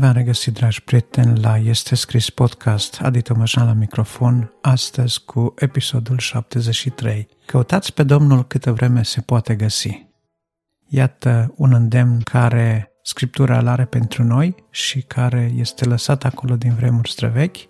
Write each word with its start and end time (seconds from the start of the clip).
Bine 0.00 0.12
v-am 0.12 0.22
regăsit, 0.22 0.54
dragi 0.54 0.82
prieteni, 0.82 1.40
la 1.40 1.56
Este 1.56 1.94
Scris 1.94 2.30
Podcast, 2.30 3.00
Adi 3.02 3.22
Tămășan 3.22 3.66
la 3.66 3.72
microfon, 3.72 4.52
astăzi 4.62 5.24
cu 5.24 5.54
episodul 5.58 6.18
73. 6.18 7.28
Căutați 7.46 7.92
pe 7.92 8.02
Domnul 8.02 8.46
câtă 8.46 8.72
vreme 8.72 9.02
se 9.02 9.20
poate 9.20 9.54
găsi. 9.54 10.06
Iată 10.86 11.54
un 11.56 11.72
îndemn 11.72 12.20
care 12.20 12.92
Scriptura 13.02 13.58
îl 13.58 13.66
are 13.66 13.84
pentru 13.84 14.24
noi 14.24 14.54
și 14.70 15.02
care 15.02 15.52
este 15.56 15.84
lăsat 15.84 16.24
acolo 16.24 16.56
din 16.56 16.74
vremuri 16.74 17.10
străvechi, 17.10 17.68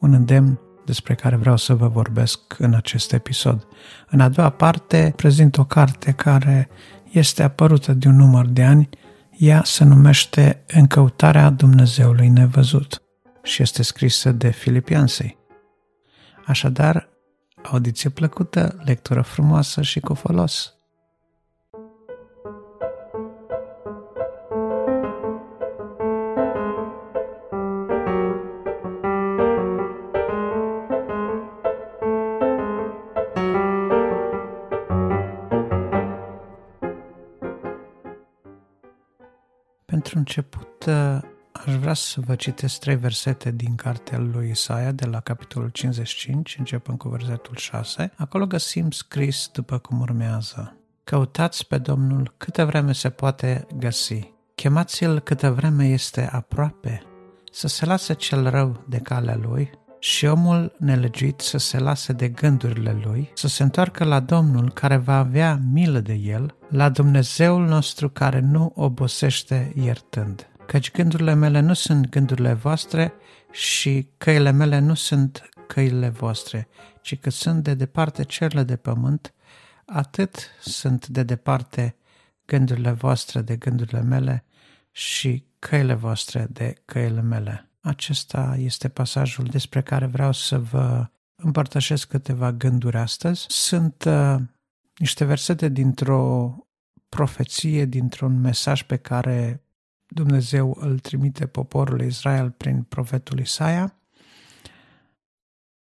un 0.00 0.12
îndemn 0.12 0.60
despre 0.84 1.14
care 1.14 1.36
vreau 1.36 1.56
să 1.56 1.74
vă 1.74 1.88
vorbesc 1.88 2.40
în 2.58 2.74
acest 2.74 3.12
episod. 3.12 3.66
În 4.08 4.20
a 4.20 4.28
doua 4.28 4.50
parte 4.50 5.12
prezint 5.16 5.58
o 5.58 5.64
carte 5.64 6.12
care 6.12 6.68
este 7.10 7.42
apărută 7.42 7.92
de 7.92 8.08
un 8.08 8.16
număr 8.16 8.46
de 8.46 8.62
ani 8.62 8.88
ea 9.40 9.62
se 9.64 9.84
numește 9.84 10.64
În 10.66 10.86
căutarea 10.86 11.50
Dumnezeului 11.50 12.28
nevăzut 12.28 13.02
și 13.42 13.62
este 13.62 13.82
scrisă 13.82 14.32
de 14.32 14.50
Filipiansei. 14.50 15.38
Așadar, 16.46 17.08
audiție 17.62 18.10
plăcută, 18.10 18.80
lectură 18.84 19.22
frumoasă 19.22 19.82
și 19.82 20.00
cu 20.00 20.14
folos. 20.14 20.74
Pentru 40.10 40.32
început, 40.34 40.84
uh, 40.86 41.18
aș 41.52 41.74
vrea 41.74 41.94
să 41.94 42.20
vă 42.20 42.34
citesc 42.34 42.78
trei 42.78 42.96
versete 42.96 43.50
din 43.50 43.74
cartea 43.74 44.18
lui 44.18 44.50
Isaia, 44.50 44.92
de 44.92 45.06
la 45.06 45.20
capitolul 45.20 45.68
55, 45.68 46.56
începând 46.58 46.98
cu 46.98 47.08
versetul 47.08 47.56
6. 47.56 48.12
Acolo 48.16 48.46
găsim 48.46 48.90
scris 48.90 49.48
după 49.52 49.78
cum 49.78 50.00
urmează. 50.00 50.76
Căutați 51.04 51.66
pe 51.66 51.78
Domnul 51.78 52.34
câtă 52.36 52.64
vreme 52.64 52.92
se 52.92 53.10
poate 53.10 53.66
găsi. 53.78 54.32
Chemați-l 54.54 55.20
câtă 55.20 55.50
vreme 55.50 55.86
este 55.86 56.28
aproape, 56.32 57.02
să 57.52 57.68
se 57.68 57.84
lase 57.84 58.12
cel 58.12 58.50
rău 58.50 58.84
de 58.88 58.98
calea 58.98 59.36
lui 59.36 59.70
și 60.00 60.26
omul 60.26 60.72
nelegiuit 60.78 61.40
să 61.40 61.58
se 61.58 61.78
lase 61.78 62.12
de 62.12 62.28
gândurile 62.28 63.00
lui, 63.04 63.30
să 63.34 63.48
se 63.48 63.62
întoarcă 63.62 64.04
la 64.04 64.20
Domnul 64.20 64.72
care 64.72 64.96
va 64.96 65.18
avea 65.18 65.60
milă 65.72 66.00
de 66.00 66.12
el, 66.12 66.54
la 66.68 66.88
Dumnezeul 66.88 67.66
nostru 67.66 68.10
care 68.10 68.40
nu 68.40 68.72
obosește 68.74 69.72
iertând. 69.76 70.48
Căci 70.66 70.90
gândurile 70.90 71.34
mele 71.34 71.60
nu 71.60 71.72
sunt 71.72 72.08
gândurile 72.08 72.52
voastre 72.52 73.12
și 73.50 74.08
căile 74.16 74.50
mele 74.50 74.78
nu 74.78 74.94
sunt 74.94 75.48
căile 75.66 76.08
voastre, 76.08 76.68
ci 77.02 77.18
că 77.18 77.30
sunt 77.30 77.62
de 77.62 77.74
departe 77.74 78.22
cerile 78.22 78.62
de 78.62 78.76
pământ, 78.76 79.34
atât 79.84 80.36
sunt 80.60 81.06
de 81.06 81.22
departe 81.22 81.96
gândurile 82.46 82.90
voastre 82.90 83.40
de 83.40 83.56
gândurile 83.56 84.02
mele 84.02 84.44
și 84.90 85.44
căile 85.58 85.94
voastre 85.94 86.46
de 86.50 86.74
căile 86.84 87.20
mele. 87.20 87.69
Acesta 87.80 88.56
este 88.58 88.88
pasajul 88.88 89.44
despre 89.44 89.82
care 89.82 90.06
vreau 90.06 90.32
să 90.32 90.58
vă 90.58 91.08
împărtășesc 91.34 92.08
câteva 92.08 92.52
gânduri 92.52 92.96
astăzi. 92.96 93.44
Sunt 93.48 94.04
uh, 94.04 94.36
niște 94.96 95.24
versete 95.24 95.68
dintr-o 95.68 96.54
profeție, 97.08 97.84
dintr-un 97.84 98.40
mesaj 98.40 98.82
pe 98.82 98.96
care 98.96 99.64
Dumnezeu 100.06 100.76
îl 100.80 100.98
trimite 100.98 101.46
poporului 101.46 102.06
Israel 102.06 102.50
prin 102.50 102.82
profetul 102.82 103.38
Isaia. 103.38 103.94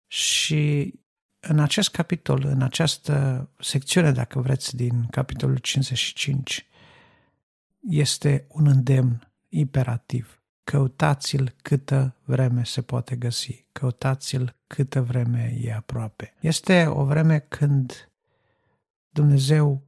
Și 0.07 0.93
în 1.39 1.59
acest 1.59 1.89
capitol, 1.89 2.45
în 2.45 2.61
această 2.61 3.49
secțiune, 3.59 4.11
dacă 4.11 4.39
vreți, 4.39 4.75
din 4.75 5.05
capitolul 5.05 5.57
55, 5.57 6.67
este 7.79 8.45
un 8.49 8.67
îndemn 8.67 9.33
imperativ 9.49 10.38
căutați-l 10.69 11.56
câtă 11.62 12.16
vreme 12.24 12.63
se 12.63 12.81
poate 12.81 13.16
găsi, 13.16 13.66
căutați-l 13.72 14.56
câtă 14.68 15.02
vreme 15.02 15.57
e 15.62 15.74
aproape. 15.74 16.34
Este 16.40 16.85
o 16.88 17.06
vreme 17.06 17.40
când 17.40 18.12
Dumnezeu, 19.09 19.84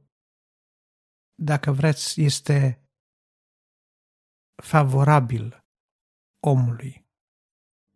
dacă 1.34 1.72
vreți, 1.72 2.20
este 2.20 2.80
favorabil 4.62 5.64
omului, 6.40 7.04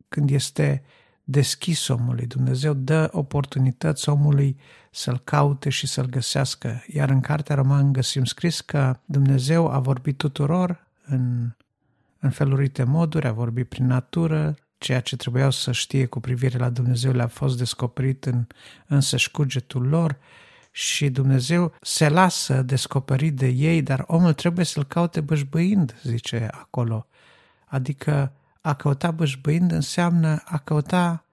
când 0.08 0.30
este 0.30 0.84
deschis 1.24 1.88
omului. 1.88 2.26
Dumnezeu 2.26 2.74
dă 2.74 3.08
oportunități 3.12 4.08
omului 4.08 4.58
să-l 4.90 5.18
caute 5.18 5.68
și 5.68 5.86
să-l 5.86 6.06
găsească. 6.06 6.84
Iar 6.86 7.10
în 7.10 7.20
Cartea 7.20 7.54
Roman 7.54 7.92
găsim 7.92 8.24
scris 8.24 8.60
că 8.60 9.00
Dumnezeu 9.04 9.68
a 9.68 9.78
vorbit 9.78 10.16
tuturor 10.16 10.86
în 11.06 11.50
în 12.18 12.30
felurite 12.30 12.82
moduri, 12.84 13.26
a 13.26 13.32
vorbit 13.32 13.68
prin 13.68 13.86
natură, 13.86 14.54
ceea 14.78 15.00
ce 15.00 15.16
trebuiau 15.16 15.50
să 15.50 15.72
știe 15.72 16.06
cu 16.06 16.20
privire 16.20 16.58
la 16.58 16.70
Dumnezeu 16.70 17.12
le-a 17.12 17.26
fost 17.26 17.58
descoperit 17.58 18.24
în 18.24 18.46
însăși 18.86 19.24
șcugetul 19.24 19.88
lor 19.88 20.18
și 20.70 21.10
Dumnezeu 21.10 21.74
se 21.80 22.08
lasă 22.08 22.62
descoperit 22.62 23.36
de 23.36 23.46
ei, 23.46 23.82
dar 23.82 24.04
omul 24.06 24.32
trebuie 24.32 24.64
să-l 24.64 24.84
caute 24.84 25.20
bășbăind, 25.20 25.96
zice 26.02 26.48
acolo. 26.50 27.06
Adică 27.66 28.32
a 28.60 28.74
căuta 28.74 29.10
bășbăind 29.10 29.72
înseamnă 29.72 30.42
a 30.44 30.58
căuta 30.58 31.24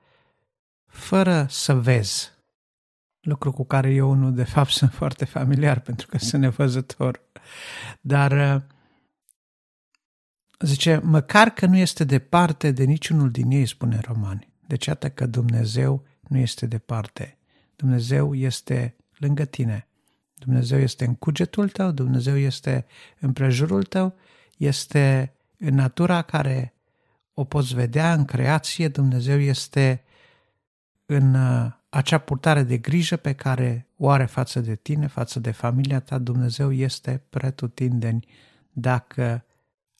fără 0.85 1.45
să 1.49 1.73
vezi. 1.73 2.31
Lucru 3.21 3.51
cu 3.51 3.65
care 3.65 3.89
eu 3.89 4.13
nu, 4.13 4.31
de 4.31 4.43
fapt, 4.43 4.69
sunt 4.69 4.91
foarte 5.01 5.25
familiar 5.25 5.79
pentru 5.79 6.07
că 6.07 6.17
sunt 6.17 6.41
nevăzător. 6.41 7.21
Dar 8.01 8.61
Zice, 10.63 10.99
măcar 11.03 11.49
că 11.49 11.65
nu 11.65 11.77
este 11.77 12.03
departe 12.03 12.71
de 12.71 12.83
niciunul 12.83 13.31
din 13.31 13.51
ei, 13.51 13.65
spune 13.65 13.99
romani. 14.05 14.53
Deci 14.67 14.85
iată 14.85 15.09
că 15.09 15.25
Dumnezeu 15.25 16.03
nu 16.27 16.37
este 16.37 16.65
departe. 16.65 17.37
Dumnezeu 17.75 18.35
este 18.35 18.95
lângă 19.17 19.45
tine. 19.45 19.87
Dumnezeu 20.33 20.79
este 20.79 21.05
în 21.05 21.15
cugetul 21.15 21.69
tău, 21.69 21.91
Dumnezeu 21.91 22.37
este 22.37 22.85
în 23.19 23.33
prejurul 23.33 23.83
tău, 23.83 24.15
este 24.57 25.33
în 25.57 25.75
natura 25.75 26.21
care 26.21 26.73
o 27.33 27.43
poți 27.43 27.75
vedea, 27.75 28.13
în 28.13 28.25
creație, 28.25 28.87
Dumnezeu 28.87 29.39
este 29.39 30.03
în 31.05 31.33
uh, 31.33 31.71
acea 31.89 32.17
purtare 32.17 32.63
de 32.63 32.77
grijă 32.77 33.15
pe 33.15 33.33
care 33.33 33.87
o 33.97 34.09
are 34.09 34.25
față 34.25 34.59
de 34.59 34.75
tine, 34.75 35.07
față 35.07 35.39
de 35.39 35.51
familia 35.51 35.99
ta, 35.99 36.17
Dumnezeu 36.17 36.71
este 36.71 37.23
pretutindeni 37.29 38.27
dacă 38.71 39.45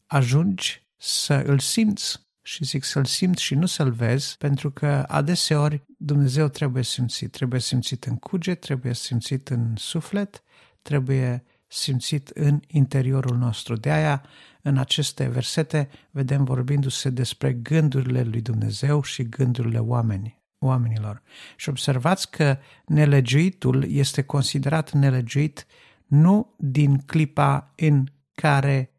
ajungi 0.06 0.88
să 0.98 1.34
îl 1.34 1.60
simți 1.60 2.28
și 2.42 2.64
zic 2.64 2.84
să-l 2.84 3.06
simți 3.06 3.42
și 3.42 3.56
nu 3.56 3.66
să-l 3.66 3.92
vezi, 3.92 4.38
pentru 4.38 4.72
că 4.72 5.06
adeseori 5.08 5.84
Dumnezeu 5.98 6.48
trebuie 6.48 6.84
simțit. 6.84 7.32
Trebuie 7.32 7.60
simțit 7.60 8.04
în 8.04 8.16
cuget, 8.16 8.60
trebuie 8.60 8.94
simțit 8.94 9.50
în 9.50 9.74
suflet, 9.76 10.44
trebuie 10.82 11.44
simțit 11.68 12.28
în 12.28 12.60
interiorul 12.68 13.38
nostru. 13.38 13.76
De 13.76 13.92
aia, 13.92 14.26
în 14.62 14.78
aceste 14.78 15.28
versete, 15.28 15.90
vedem 16.12 16.44
vorbindu-se 16.44 17.10
despre 17.10 17.54
gândurile 17.54 18.24
lui 18.24 18.42
Dumnezeu 18.42 19.04
și 19.04 19.24
gândurile 19.24 19.80
oamenii 19.80 20.42
oamenilor. 20.60 21.22
Și 21.56 21.70
observați 21.70 22.32
că 22.32 22.58
nelegiuitul 22.86 23.92
este 23.92 24.22
considerat 24.22 24.92
nelegiuit 24.92 25.66
nu 26.06 26.56
din 26.58 26.98
clipa 26.98 27.74
în 27.76 28.04
care 28.36 28.93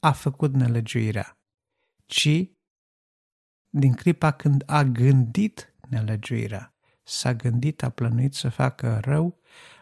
a 0.00 0.12
făcut 0.12 0.54
nelegiuirea, 0.54 1.38
ci 2.06 2.50
din 3.68 3.92
clipa 3.92 4.30
când 4.30 4.62
a 4.66 4.84
gândit 4.84 5.74
nelegiuirea. 5.88 6.74
S-a 7.02 7.34
gândit, 7.34 7.82
a 7.82 7.88
plănuit 7.88 8.34
să 8.34 8.48
facă 8.48 9.00
rău, 9.02 9.40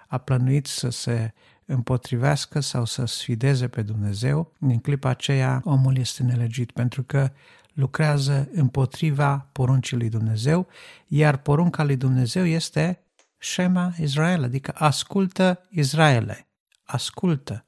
a 0.09 0.19
plănuit 0.19 0.67
să 0.67 0.89
se 0.89 1.33
împotrivească 1.65 2.61
sau 2.61 2.85
să 2.85 3.05
sfideze 3.05 3.69
pe 3.69 3.83
Dumnezeu, 3.83 4.53
din 4.59 4.79
clipa 4.79 5.09
aceea 5.09 5.61
omul 5.65 5.97
este 5.97 6.23
nelegiuit 6.23 6.71
pentru 6.71 7.03
că 7.03 7.31
lucrează 7.73 8.49
împotriva 8.53 9.49
poruncii 9.53 9.97
lui 9.97 10.09
Dumnezeu, 10.09 10.67
iar 11.07 11.37
porunca 11.37 11.85
lui 11.85 11.97
Dumnezeu 11.97 12.45
este 12.45 13.03
Shema 13.39 13.95
Israel, 13.99 14.43
adică 14.43 14.73
ascultă 14.75 15.67
Israele, 15.71 16.49
ascultă. 16.83 17.67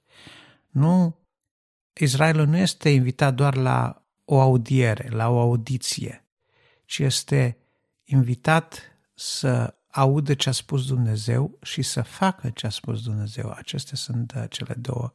Nu 0.69 1.20
Israelul 2.01 2.47
nu 2.47 2.57
este 2.57 2.89
invitat 2.89 3.35
doar 3.35 3.57
la 3.57 4.03
o 4.25 4.41
audiere, 4.41 5.09
la 5.11 5.29
o 5.29 5.41
audiție, 5.41 6.25
ci 6.85 6.99
este 6.99 7.57
invitat 8.05 8.83
să 9.15 9.75
audă 9.91 10.35
ce 10.35 10.49
a 10.49 10.53
spus 10.53 10.87
Dumnezeu 10.87 11.59
și 11.63 11.83
să 11.83 12.03
facă 12.03 12.51
ce 12.51 12.67
a 12.67 12.71
spus 12.71 13.03
Dumnezeu. 13.03 13.55
Acestea 13.57 13.97
sunt 13.97 14.33
uh, 14.37 14.45
cele 14.49 14.75
două 14.75 15.13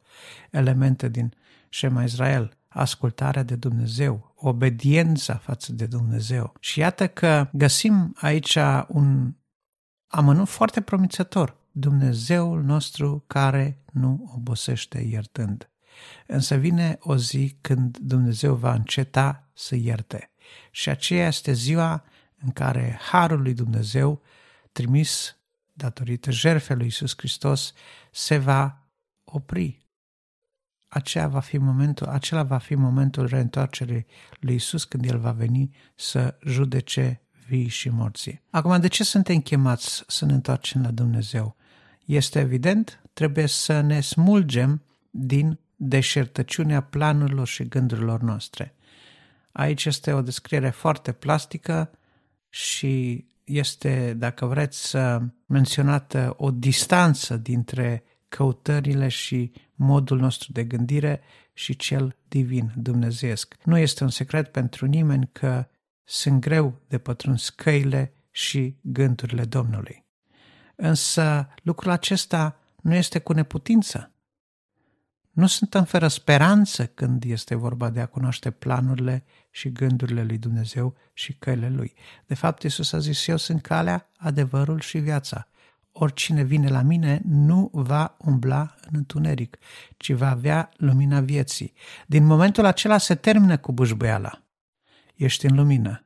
elemente 0.50 1.08
din 1.08 1.34
Shema 1.68 2.02
Israel. 2.02 2.56
ascultarea 2.68 3.42
de 3.42 3.56
Dumnezeu, 3.56 4.32
obediența 4.36 5.36
față 5.36 5.72
de 5.72 5.86
Dumnezeu. 5.86 6.52
Și 6.60 6.78
iată 6.78 7.08
că 7.08 7.48
găsim 7.52 8.16
aici 8.20 8.58
un 8.88 9.34
amănunt 10.06 10.48
foarte 10.48 10.80
promițător. 10.80 11.56
Dumnezeul 11.70 12.62
nostru 12.62 13.24
care 13.26 13.82
nu 13.92 14.32
obosește 14.34 14.98
iertând. 14.98 15.70
Însă 16.26 16.56
vine 16.56 16.98
o 17.00 17.16
zi 17.16 17.56
când 17.60 17.98
Dumnezeu 17.98 18.54
va 18.54 18.74
înceta 18.74 19.48
să 19.54 19.74
ierte. 19.74 20.30
Și 20.70 20.88
aceea 20.88 21.26
este 21.26 21.52
ziua 21.52 22.04
în 22.42 22.50
care 22.50 22.98
Harul 23.10 23.42
lui 23.42 23.54
Dumnezeu, 23.54 24.22
trimis 24.72 25.36
datorită 25.72 26.30
jertfei 26.30 26.76
lui 26.76 26.84
Iisus 26.84 27.14
Hristos, 27.16 27.72
se 28.10 28.38
va 28.38 28.82
opri. 29.24 29.84
Aceea 30.88 31.28
va 31.28 31.40
fi 31.40 31.58
momentul, 31.58 32.06
acela 32.06 32.42
va 32.42 32.58
fi 32.58 32.74
momentul 32.74 33.26
reîntoarcerii 33.26 34.06
lui 34.40 34.52
Iisus 34.52 34.84
când 34.84 35.04
El 35.04 35.18
va 35.18 35.32
veni 35.32 35.76
să 35.94 36.38
judece 36.46 37.20
vii 37.46 37.68
și 37.68 37.88
morții. 37.88 38.42
Acum, 38.50 38.80
de 38.80 38.88
ce 38.88 39.04
suntem 39.04 39.40
chemați 39.40 40.04
să 40.06 40.24
ne 40.24 40.32
întoarcem 40.32 40.82
la 40.82 40.90
Dumnezeu? 40.90 41.56
Este 42.04 42.38
evident, 42.38 43.02
trebuie 43.12 43.46
să 43.46 43.80
ne 43.80 44.00
smulgem 44.00 44.82
din 45.10 45.58
deșertăciunea 45.76 46.80
planurilor 46.80 47.46
și 47.46 47.68
gândurilor 47.68 48.20
noastre. 48.20 48.74
Aici 49.52 49.84
este 49.84 50.12
o 50.12 50.22
descriere 50.22 50.70
foarte 50.70 51.12
plastică 51.12 51.90
și 52.48 53.24
este, 53.44 54.14
dacă 54.16 54.46
vreți, 54.46 54.96
menționată 55.46 56.34
o 56.36 56.50
distanță 56.50 57.36
dintre 57.36 58.02
căutările 58.28 59.08
și 59.08 59.52
modul 59.74 60.18
nostru 60.18 60.52
de 60.52 60.64
gândire 60.64 61.20
și 61.52 61.76
cel 61.76 62.16
divin, 62.28 62.72
dumnezeiesc. 62.76 63.54
Nu 63.64 63.78
este 63.78 64.04
un 64.04 64.10
secret 64.10 64.48
pentru 64.48 64.86
nimeni 64.86 65.28
că 65.32 65.66
sunt 66.04 66.40
greu 66.40 66.80
de 66.88 66.98
pătruns 66.98 67.48
căile 67.48 68.12
și 68.30 68.76
gândurile 68.80 69.44
Domnului. 69.44 70.04
Însă 70.76 71.48
lucrul 71.62 71.90
acesta 71.90 72.60
nu 72.82 72.94
este 72.94 73.18
cu 73.18 73.32
neputință. 73.32 74.10
Nu 75.36 75.46
suntem 75.46 75.84
fără 75.84 76.08
speranță 76.08 76.86
când 76.86 77.24
este 77.24 77.54
vorba 77.54 77.90
de 77.90 78.00
a 78.00 78.06
cunoaște 78.06 78.50
planurile 78.50 79.24
și 79.50 79.72
gândurile 79.72 80.22
lui 80.24 80.38
Dumnezeu 80.38 80.96
și 81.12 81.32
căile 81.32 81.68
lui. 81.68 81.94
De 82.26 82.34
fapt, 82.34 82.62
Iisus 82.62 82.92
a 82.92 82.98
zis, 82.98 83.26
eu 83.26 83.36
sunt 83.36 83.62
calea, 83.62 84.10
adevărul 84.16 84.80
și 84.80 84.98
viața. 84.98 85.48
Oricine 85.92 86.42
vine 86.42 86.68
la 86.68 86.82
mine 86.82 87.20
nu 87.24 87.70
va 87.72 88.16
umbla 88.18 88.74
în 88.80 88.90
întuneric, 88.92 89.58
ci 89.96 90.12
va 90.12 90.30
avea 90.30 90.70
lumina 90.76 91.20
vieții. 91.20 91.72
Din 92.06 92.24
momentul 92.24 92.64
acela 92.64 92.98
se 92.98 93.14
termină 93.14 93.58
cu 93.58 93.72
bușbăiala. 93.72 94.42
Ești 95.14 95.46
în 95.46 95.54
lumină 95.54 96.05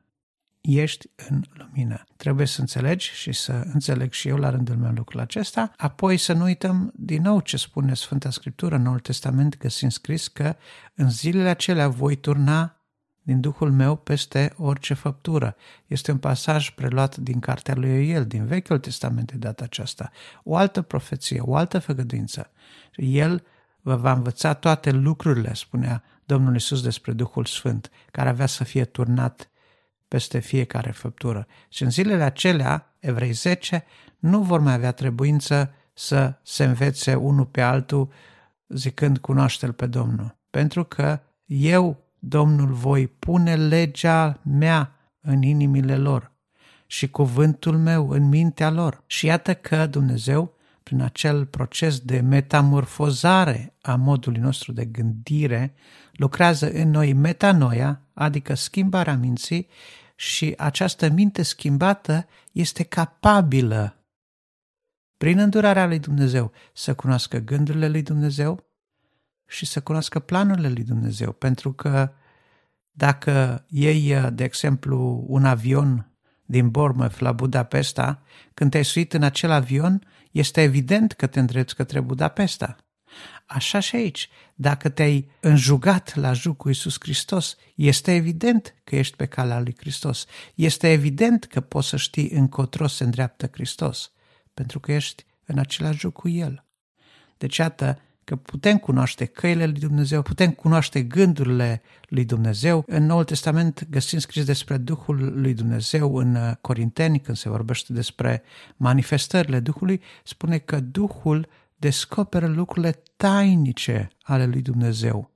ești 0.61 1.09
în 1.29 1.43
lumină. 1.53 2.03
Trebuie 2.17 2.45
să 2.45 2.59
înțelegi 2.61 3.11
și 3.13 3.31
să 3.31 3.51
înțeleg 3.73 4.11
și 4.11 4.27
eu 4.27 4.37
la 4.37 4.49
rândul 4.49 4.75
meu 4.75 4.91
lucrul 4.91 5.19
acesta, 5.19 5.71
apoi 5.77 6.17
să 6.17 6.33
nu 6.33 6.43
uităm 6.43 6.91
din 6.95 7.21
nou 7.21 7.39
ce 7.39 7.57
spune 7.57 7.93
Sfânta 7.93 8.29
Scriptură 8.29 8.75
în 8.75 8.81
Noul 8.81 8.99
Testament, 8.99 9.57
găsim 9.57 9.89
scris 9.89 10.27
că 10.27 10.55
în 10.95 11.09
zilele 11.09 11.49
acelea 11.49 11.87
voi 11.87 12.15
turna 12.15 12.75
din 13.23 13.39
Duhul 13.39 13.71
meu 13.71 13.95
peste 13.95 14.53
orice 14.57 14.93
făptură. 14.93 15.55
Este 15.87 16.11
un 16.11 16.17
pasaj 16.17 16.69
preluat 16.69 17.17
din 17.17 17.39
cartea 17.39 17.75
lui 17.75 18.07
Ioel, 18.07 18.25
din 18.25 18.45
Vechiul 18.45 18.79
Testament 18.79 19.31
de 19.31 19.37
data 19.37 19.63
aceasta. 19.63 20.11
O 20.43 20.55
altă 20.55 20.81
profeție, 20.81 21.39
o 21.39 21.55
altă 21.55 21.79
făgăduință. 21.79 22.51
El 22.95 23.43
vă 23.81 23.95
va 23.95 24.11
învăța 24.11 24.53
toate 24.53 24.91
lucrurile, 24.91 25.53
spunea 25.53 26.03
Domnul 26.25 26.55
Isus 26.55 26.81
despre 26.81 27.13
Duhul 27.13 27.45
Sfânt, 27.45 27.89
care 28.11 28.29
avea 28.29 28.45
să 28.45 28.63
fie 28.63 28.85
turnat 28.85 29.50
peste 30.11 30.39
fiecare 30.39 30.91
făptură. 30.91 31.47
Și 31.69 31.83
în 31.83 31.89
zilele 31.89 32.23
acelea, 32.23 32.95
evrei 32.99 33.31
10 33.31 33.83
nu 34.19 34.41
vor 34.41 34.59
mai 34.59 34.73
avea 34.73 34.91
trebuință 34.91 35.73
să 35.93 36.33
se 36.43 36.63
învețe 36.63 37.13
unul 37.13 37.45
pe 37.45 37.61
altul 37.61 38.11
zicând 38.67 39.17
cunoaște-L 39.17 39.73
pe 39.73 39.85
Domnul. 39.85 40.37
Pentru 40.49 40.83
că 40.83 41.19
eu, 41.45 42.03
Domnul, 42.19 42.73
voi 42.73 43.07
pune 43.07 43.55
legea 43.55 44.39
mea 44.43 44.95
în 45.21 45.41
inimile 45.41 45.97
lor 45.97 46.31
și 46.85 47.09
cuvântul 47.09 47.77
meu 47.77 48.09
în 48.09 48.27
mintea 48.27 48.69
lor. 48.69 49.03
Și 49.05 49.25
iată 49.25 49.53
că 49.53 49.85
Dumnezeu, 49.85 50.53
prin 50.83 51.01
acel 51.01 51.45
proces 51.45 51.99
de 51.99 52.19
metamorfozare 52.19 53.73
a 53.81 53.95
modului 53.95 54.39
nostru 54.39 54.71
de 54.71 54.85
gândire, 54.85 55.73
lucrează 56.11 56.71
în 56.71 56.89
noi 56.89 57.13
metanoia, 57.13 58.01
adică 58.13 58.53
schimbarea 58.53 59.15
minții, 59.15 59.67
și 60.21 60.53
această 60.57 61.09
minte 61.09 61.41
schimbată 61.41 62.27
este 62.51 62.83
capabilă, 62.83 64.05
prin 65.17 65.37
îndurarea 65.37 65.87
lui 65.87 65.99
Dumnezeu, 65.99 66.51
să 66.73 66.93
cunoască 66.93 67.37
gândurile 67.37 67.87
lui 67.87 68.01
Dumnezeu 68.01 68.63
și 69.47 69.65
să 69.65 69.81
cunoască 69.81 70.19
planurile 70.19 70.69
lui 70.69 70.83
Dumnezeu. 70.83 71.31
Pentru 71.31 71.73
că 71.73 72.11
dacă 72.91 73.65
iei, 73.67 74.31
de 74.31 74.43
exemplu, 74.43 75.25
un 75.27 75.45
avion 75.45 76.11
din 76.45 76.69
Bournemouth 76.69 77.19
la 77.19 77.31
Budapesta, 77.31 78.21
când 78.53 78.71
te-ai 78.71 78.85
suit 78.85 79.13
în 79.13 79.23
acel 79.23 79.51
avion, 79.51 80.07
este 80.31 80.61
evident 80.61 81.11
că 81.11 81.27
te 81.27 81.39
îndrepți 81.39 81.75
către 81.75 81.99
Budapesta. 81.99 82.75
Așa 83.53 83.79
și 83.79 83.95
aici, 83.95 84.29
dacă 84.55 84.89
te-ai 84.89 85.29
înjugat 85.39 86.15
la 86.15 86.33
juc 86.33 86.57
cu 86.57 86.67
Iisus 86.67 86.95
Hristos, 86.99 87.55
este 87.75 88.13
evident 88.13 88.75
că 88.83 88.95
ești 88.95 89.15
pe 89.15 89.25
calea 89.25 89.59
lui 89.59 89.75
Hristos. 89.77 90.25
Este 90.55 90.91
evident 90.91 91.45
că 91.45 91.61
poți 91.61 91.87
să 91.87 91.97
știi 91.97 92.29
încotro 92.29 92.87
se 92.87 93.03
îndreaptă 93.03 93.49
Hristos, 93.51 94.11
pentru 94.53 94.79
că 94.79 94.91
ești 94.91 95.25
în 95.45 95.57
același 95.57 95.99
juc 95.99 96.13
cu 96.13 96.29
El. 96.29 96.65
Deci, 97.37 97.57
iată 97.57 97.99
că 98.23 98.35
putem 98.35 98.77
cunoaște 98.77 99.25
căile 99.25 99.65
lui 99.65 99.79
Dumnezeu, 99.79 100.21
putem 100.21 100.51
cunoaște 100.51 101.01
gândurile 101.01 101.81
lui 102.07 102.25
Dumnezeu. 102.25 102.83
În 102.87 103.05
Noul 103.05 103.23
Testament 103.23 103.87
găsim 103.89 104.19
scris 104.19 104.45
despre 104.45 104.77
Duhul 104.77 105.41
lui 105.41 105.53
Dumnezeu 105.53 106.15
în 106.15 106.57
Corinteni, 106.61 107.19
când 107.19 107.37
se 107.37 107.49
vorbește 107.49 107.93
despre 107.93 108.43
manifestările 108.75 109.59
Duhului, 109.59 110.01
spune 110.23 110.57
că 110.57 110.79
Duhul 110.79 111.47
descoperă 111.81 112.47
lucrurile 112.47 113.03
tainice 113.17 114.09
ale 114.21 114.45
lui 114.45 114.61
Dumnezeu 114.61 115.31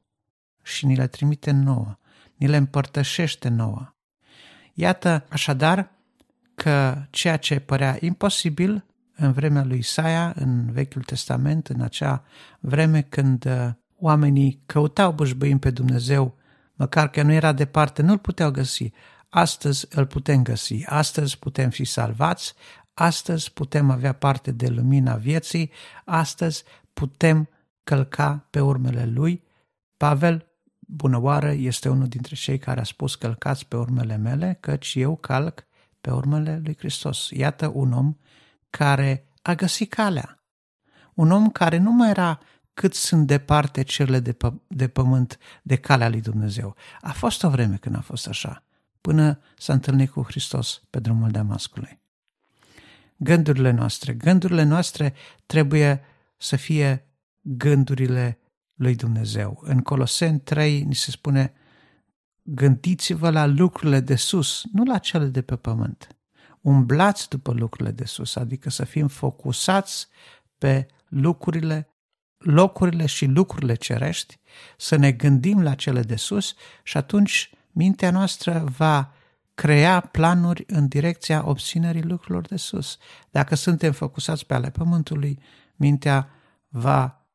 și 0.63 0.85
ni 0.85 0.95
le 0.95 1.07
trimite 1.07 1.51
nouă, 1.51 1.97
ni 2.35 2.47
le 2.47 2.57
împărtășește 2.57 3.49
nouă. 3.49 3.95
Iată 4.73 5.25
așadar 5.29 5.91
că 6.55 7.05
ceea 7.09 7.37
ce 7.37 7.59
părea 7.59 7.97
imposibil 7.99 8.85
în 9.15 9.31
vremea 9.31 9.63
lui 9.63 9.77
Isaia, 9.77 10.33
în 10.35 10.71
Vechiul 10.71 11.03
Testament, 11.03 11.67
în 11.67 11.81
acea 11.81 12.23
vreme 12.59 13.01
când 13.01 13.45
uh, 13.45 13.69
oamenii 13.99 14.61
căutau 14.65 15.11
bășbăim 15.11 15.59
pe 15.59 15.69
Dumnezeu, 15.69 16.37
măcar 16.73 17.09
că 17.09 17.21
nu 17.21 17.31
era 17.31 17.51
departe, 17.51 18.01
nu-l 18.01 18.17
puteau 18.17 18.51
găsi. 18.51 18.91
Astăzi 19.29 19.87
îl 19.89 20.05
putem 20.05 20.43
găsi, 20.43 20.83
astăzi 20.85 21.39
putem 21.39 21.69
fi 21.69 21.83
salvați, 21.83 22.53
Astăzi 22.97 23.51
putem 23.51 23.89
avea 23.89 24.13
parte 24.13 24.51
de 24.51 24.67
lumina 24.67 25.15
vieții, 25.15 25.71
astăzi 26.05 26.63
putem 26.93 27.49
călca 27.83 28.47
pe 28.49 28.59
urmele 28.59 29.05
lui. 29.05 29.43
Pavel, 29.97 30.47
bună 30.79 31.17
oară, 31.17 31.51
este 31.51 31.89
unul 31.89 32.07
dintre 32.07 32.35
cei 32.35 32.57
care 32.57 32.79
a 32.79 32.83
spus 32.83 33.15
călcați 33.15 33.67
pe 33.67 33.75
urmele 33.75 34.15
mele, 34.15 34.57
căci 34.59 34.95
eu 34.95 35.15
calc 35.15 35.65
pe 36.01 36.11
urmele 36.11 36.61
lui 36.63 36.75
Hristos. 36.77 37.29
Iată 37.29 37.71
un 37.73 37.91
om 37.91 38.15
care 38.69 39.27
a 39.41 39.53
găsit 39.53 39.93
calea. 39.93 40.43
Un 41.13 41.31
om 41.31 41.49
care 41.49 41.77
nu 41.77 41.91
mai 41.91 42.09
era 42.09 42.39
cât 42.73 42.93
sunt 42.93 43.27
departe 43.27 43.81
cele 43.81 44.19
de, 44.19 44.33
pă- 44.33 44.67
de 44.67 44.87
pământ 44.87 45.37
de 45.63 45.75
calea 45.75 46.09
lui 46.09 46.21
Dumnezeu. 46.21 46.75
A 47.01 47.11
fost 47.11 47.43
o 47.43 47.49
vreme 47.49 47.75
când 47.75 47.95
a 47.95 48.01
fost 48.01 48.27
așa, 48.27 48.63
până 49.01 49.39
s-a 49.57 49.73
întâlnit 49.73 50.09
cu 50.09 50.21
Hristos 50.21 50.81
pe 50.89 50.99
drumul 50.99 51.29
Damascului 51.29 52.03
gândurile 53.17 53.71
noastre. 53.71 54.13
Gândurile 54.13 54.63
noastre 54.63 55.13
trebuie 55.45 56.01
să 56.37 56.55
fie 56.55 57.07
gândurile 57.41 58.39
lui 58.73 58.95
Dumnezeu. 58.95 59.59
În 59.63 59.81
Coloseni 59.81 60.39
3 60.39 60.81
ni 60.81 60.95
se 60.95 61.11
spune 61.11 61.53
gândiți-vă 62.41 63.29
la 63.29 63.45
lucrurile 63.45 63.99
de 63.99 64.15
sus, 64.15 64.63
nu 64.71 64.83
la 64.83 64.97
cele 64.97 65.25
de 65.25 65.41
pe 65.41 65.55
pământ. 65.55 66.07
Umblați 66.61 67.29
după 67.29 67.51
lucrurile 67.51 67.91
de 67.91 68.05
sus, 68.05 68.35
adică 68.35 68.69
să 68.69 68.85
fim 68.85 69.07
focusați 69.07 70.07
pe 70.57 70.87
lucrurile, 71.07 71.89
locurile 72.37 73.05
și 73.05 73.25
lucrurile 73.25 73.75
cerești, 73.75 74.39
să 74.77 74.95
ne 74.95 75.11
gândim 75.11 75.61
la 75.61 75.75
cele 75.75 76.01
de 76.01 76.15
sus 76.15 76.55
și 76.83 76.97
atunci 76.97 77.49
mintea 77.71 78.11
noastră 78.11 78.65
va 78.77 79.13
crea 79.55 79.99
planuri 79.99 80.63
în 80.67 80.87
direcția 80.87 81.47
obținerii 81.47 82.03
lucrurilor 82.03 82.47
de 82.47 82.55
sus. 82.55 82.97
Dacă 83.31 83.55
suntem 83.55 83.91
focusați 83.91 84.45
pe 84.45 84.53
ale 84.53 84.69
pământului, 84.69 85.39
mintea 85.75 86.29
va 86.67 87.25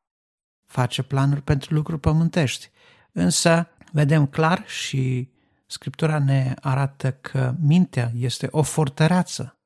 face 0.65 1.01
planuri 1.01 1.41
pentru 1.41 1.73
lucruri 1.73 1.99
pământești. 1.99 2.69
Însă, 3.11 3.67
vedem 3.91 4.25
clar 4.25 4.63
și 4.67 5.29
Scriptura 5.71 6.19
ne 6.19 6.53
arată 6.61 7.11
că 7.11 7.55
mintea 7.59 8.11
este 8.15 8.47
o 8.51 8.61
fortăreață 8.61 9.59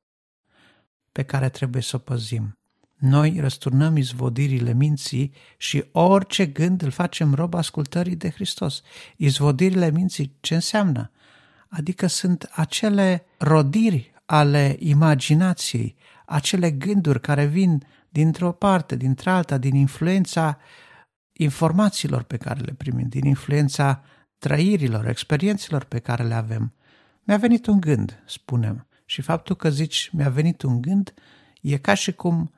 pe 1.12 1.22
care 1.22 1.48
trebuie 1.48 1.82
să 1.82 1.96
o 1.96 1.98
păzim. 1.98 2.58
Noi 2.94 3.36
răsturnăm 3.40 3.96
izvodirile 3.96 4.72
minții 4.72 5.32
și 5.56 5.84
orice 5.92 6.46
gând 6.46 6.82
îl 6.82 6.90
facem 6.90 7.34
rob 7.34 7.54
ascultării 7.54 8.16
de 8.16 8.30
Hristos. 8.30 8.82
Izvodirile 9.16 9.90
minții 9.90 10.36
ce 10.40 10.54
înseamnă? 10.54 11.10
Adică 11.68 12.06
sunt 12.06 12.50
acele 12.52 13.26
rodiri 13.38 14.12
ale 14.26 14.76
imaginației, 14.78 15.96
acele 16.26 16.70
gânduri 16.70 17.20
care 17.20 17.44
vin 17.44 17.82
dintr-o 18.08 18.52
parte, 18.52 18.96
dintr-alta, 18.96 19.58
din 19.58 19.74
influența 19.74 20.58
informațiilor 21.32 22.22
pe 22.22 22.36
care 22.36 22.60
le 22.60 22.72
primim, 22.72 23.08
din 23.08 23.24
influența 23.24 24.02
trăirilor, 24.38 25.06
experiențelor 25.06 25.84
pe 25.84 25.98
care 25.98 26.24
le 26.24 26.34
avem. 26.34 26.72
Mi-a 27.22 27.36
venit 27.36 27.66
un 27.66 27.80
gând, 27.80 28.22
spunem, 28.26 28.86
și 29.04 29.22
faptul 29.22 29.56
că 29.56 29.70
zici 29.70 30.10
mi-a 30.12 30.28
venit 30.28 30.62
un 30.62 30.80
gând 30.80 31.14
e 31.60 31.76
ca 31.76 31.94
și 31.94 32.12
cum 32.12 32.52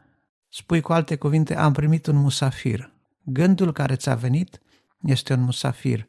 spui 0.48 0.80
cu 0.80 0.92
alte 0.92 1.16
cuvinte 1.16 1.56
am 1.56 1.72
primit 1.72 2.06
un 2.06 2.16
musafir. 2.16 2.92
Gândul 3.22 3.72
care 3.72 3.96
ți-a 3.96 4.14
venit 4.14 4.60
este 5.02 5.32
un 5.32 5.40
musafir. 5.40 6.08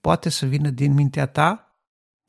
Poate 0.00 0.28
să 0.28 0.46
vină 0.46 0.70
din 0.70 0.92
mintea 0.92 1.26
ta, 1.26 1.73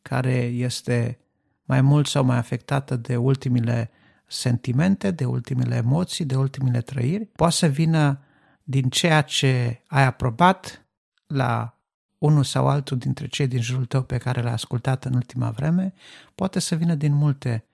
care 0.09 0.35
este 0.43 1.19
mai 1.63 1.81
mult 1.81 2.07
sau 2.07 2.23
mai 2.23 2.37
afectată 2.37 2.95
de 2.95 3.15
ultimile 3.15 3.91
sentimente, 4.27 5.11
de 5.11 5.25
ultimele 5.25 5.75
emoții, 5.75 6.25
de 6.25 6.35
ultimele 6.35 6.81
trăiri. 6.81 7.25
Poate 7.25 7.53
să 7.53 7.67
vină 7.67 8.19
din 8.63 8.89
ceea 8.89 9.21
ce 9.21 9.81
ai 9.87 10.03
aprobat 10.03 10.85
la 11.27 11.77
unul 12.17 12.43
sau 12.43 12.67
altul 12.67 12.97
dintre 12.97 13.27
cei 13.27 13.47
din 13.47 13.61
jurul 13.61 13.85
tău 13.85 14.03
pe 14.03 14.17
care 14.17 14.41
l-ai 14.41 14.53
ascultat 14.53 15.05
în 15.05 15.13
ultima 15.13 15.49
vreme, 15.49 15.93
poate 16.35 16.59
să 16.59 16.75
vină 16.75 16.95
din 16.95 17.13
multe 17.13 17.65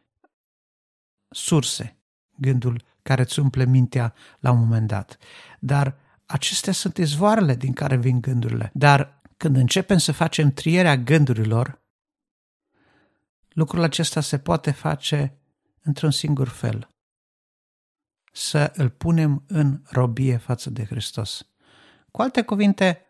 surse, 1.29 1.97
gândul 2.35 2.83
care 3.01 3.21
îți 3.21 3.39
umple 3.39 3.65
mintea 3.65 4.13
la 4.39 4.51
un 4.51 4.59
moment 4.59 4.87
dat. 4.87 5.17
Dar 5.59 5.95
acestea 6.25 6.73
sunt 6.73 6.97
izvoarele 6.97 7.55
din 7.55 7.73
care 7.73 7.95
vin 7.95 8.21
gândurile. 8.21 8.71
Dar 8.73 9.21
când 9.37 9.55
începem 9.55 9.97
să 9.97 10.11
facem 10.11 10.51
trierea 10.51 10.97
gândurilor, 10.97 11.80
lucrul 13.53 13.83
acesta 13.83 14.21
se 14.21 14.39
poate 14.39 14.71
face 14.71 15.37
într-un 15.81 16.11
singur 16.11 16.47
fel. 16.47 16.89
Să 18.31 18.71
îl 18.75 18.89
punem 18.89 19.43
în 19.47 19.81
robie 19.83 20.37
față 20.37 20.69
de 20.69 20.85
Hristos. 20.85 21.47
Cu 22.11 22.21
alte 22.21 22.41
cuvinte, 22.41 23.05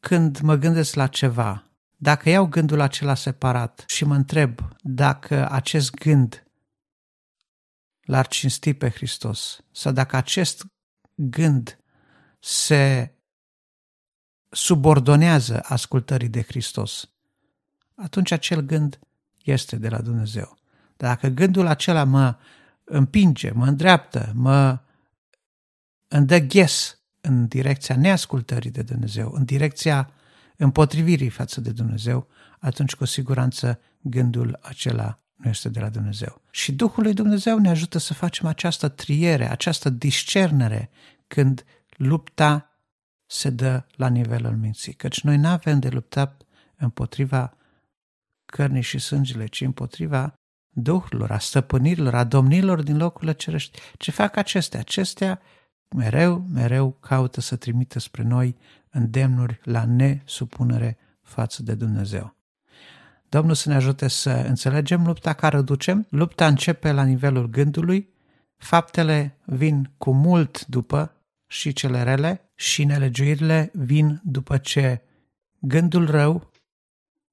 când 0.00 0.40
mă 0.40 0.54
gândesc 0.54 0.94
la 0.94 1.06
ceva, 1.06 1.70
dacă 1.96 2.28
iau 2.28 2.46
gândul 2.46 2.80
acela 2.80 3.14
separat 3.14 3.84
și 3.86 4.04
mă 4.04 4.14
întreb 4.14 4.60
dacă 4.82 5.50
acest 5.50 5.90
gând 5.90 6.46
l-ar 8.00 8.26
cinsti 8.26 8.74
pe 8.74 8.90
Hristos 8.90 9.60
sau 9.70 9.92
dacă 9.92 10.16
acest 10.16 10.66
gând 11.14 11.78
se 12.38 13.14
subordonează 14.48 15.60
ascultării 15.62 16.28
de 16.28 16.42
Hristos, 16.42 17.10
atunci 17.96 18.30
acel 18.30 18.60
gând 18.60 18.98
este 19.44 19.76
de 19.76 19.88
la 19.88 20.00
Dumnezeu. 20.00 20.58
Dar 20.96 21.14
dacă 21.14 21.28
gândul 21.28 21.66
acela 21.66 22.04
mă 22.04 22.36
împinge, 22.84 23.50
mă 23.50 23.66
îndreaptă, 23.66 24.32
mă 24.34 24.78
îndă 26.08 26.38
ghes 26.38 27.00
în 27.20 27.46
direcția 27.46 27.96
neascultării 27.96 28.70
de 28.70 28.82
Dumnezeu, 28.82 29.30
în 29.32 29.44
direcția 29.44 30.10
împotrivirii 30.56 31.28
față 31.28 31.60
de 31.60 31.70
Dumnezeu, 31.70 32.28
atunci 32.58 32.94
cu 32.94 33.04
siguranță 33.04 33.80
gândul 34.00 34.58
acela 34.62 35.20
nu 35.34 35.48
este 35.50 35.68
de 35.68 35.80
la 35.80 35.88
Dumnezeu. 35.88 36.40
Și 36.50 36.72
Duhul 36.72 37.02
lui 37.02 37.14
Dumnezeu 37.14 37.58
ne 37.58 37.68
ajută 37.68 37.98
să 37.98 38.14
facem 38.14 38.46
această 38.46 38.88
triere, 38.88 39.50
această 39.50 39.90
discernere 39.90 40.90
când 41.26 41.64
lupta 41.96 42.70
se 43.26 43.50
dă 43.50 43.84
la 43.90 44.08
nivelul 44.08 44.56
minții. 44.56 44.92
Căci 44.92 45.20
noi 45.20 45.36
nu 45.36 45.48
avem 45.48 45.78
de 45.78 45.88
luptat 45.88 46.42
împotriva 46.76 47.55
cărnii 48.46 48.82
și 48.82 48.98
sângele, 48.98 49.46
ci 49.46 49.60
împotriva 49.60 50.34
duhurilor, 50.68 51.30
a 51.30 51.38
stăpânirilor, 51.38 52.14
a 52.14 52.24
domnilor 52.24 52.82
din 52.82 52.96
locurile 52.96 53.32
cerești. 53.32 53.78
Ce 53.96 54.10
fac 54.10 54.36
acestea? 54.36 54.80
Acestea 54.80 55.40
mereu, 55.96 56.44
mereu 56.52 56.96
caută 57.00 57.40
să 57.40 57.56
trimită 57.56 57.98
spre 57.98 58.22
noi 58.22 58.56
îndemnuri 58.90 59.60
la 59.62 59.84
nesupunere 59.84 60.98
față 61.22 61.62
de 61.62 61.74
Dumnezeu. 61.74 62.36
Domnul 63.28 63.54
să 63.54 63.68
ne 63.68 63.74
ajute 63.74 64.08
să 64.08 64.30
înțelegem 64.30 65.06
lupta 65.06 65.32
care 65.32 65.58
o 65.58 65.62
ducem. 65.62 66.06
Lupta 66.10 66.46
începe 66.46 66.92
la 66.92 67.04
nivelul 67.04 67.48
gândului, 67.48 68.08
faptele 68.56 69.38
vin 69.44 69.90
cu 69.98 70.12
mult 70.12 70.66
după 70.66 71.12
și 71.46 71.72
cele 71.72 72.02
rele 72.02 72.50
și 72.54 72.84
nelegiuirile 72.84 73.70
vin 73.74 74.20
după 74.24 74.56
ce 74.56 75.02
gândul 75.58 76.10
rău, 76.10 76.50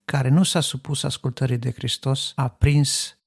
care 0.05 0.29
nu 0.29 0.43
s-a 0.43 0.59
supus 0.59 1.03
ascultării 1.03 1.57
de 1.57 1.71
Hristos, 1.71 2.31
a 2.35 2.47
prins 2.47 3.17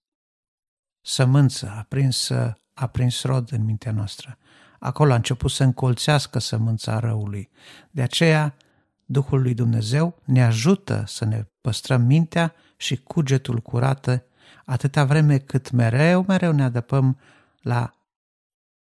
sămânță, 1.00 1.74
a 1.76 1.82
prins, 1.88 2.30
a 2.74 2.86
prins 2.86 3.22
rod 3.22 3.52
în 3.52 3.64
mintea 3.64 3.92
noastră. 3.92 4.38
Acolo 4.78 5.12
a 5.12 5.16
început 5.16 5.50
să 5.50 5.64
încolțească 5.64 6.38
sămânța 6.38 6.98
răului. 6.98 7.50
De 7.90 8.02
aceea, 8.02 8.56
Duhul 9.08 9.42
lui 9.42 9.54
Dumnezeu 9.54 10.22
ne 10.24 10.44
ajută 10.44 11.04
să 11.06 11.24
ne 11.24 11.46
păstrăm 11.60 12.02
mintea 12.02 12.54
și 12.76 12.96
cugetul 12.96 13.60
curată 13.60 14.24
atâta 14.64 15.04
vreme 15.04 15.38
cât 15.38 15.70
mereu, 15.70 16.24
mereu 16.28 16.52
ne 16.52 16.62
adăpăm 16.62 17.18
la 17.60 17.94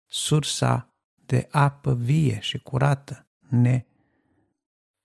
sursa 0.05 0.93
de 1.15 1.47
apă 1.51 1.93
vie 1.93 2.39
și 2.39 2.59
curată. 2.59 3.27
Ne 3.49 3.85